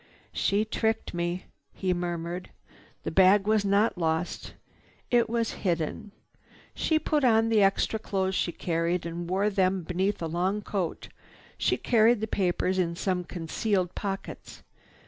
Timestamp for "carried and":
8.51-9.29